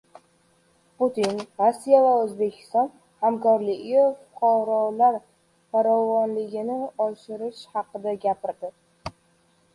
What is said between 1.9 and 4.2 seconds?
va O‘zbekiston hamkorligi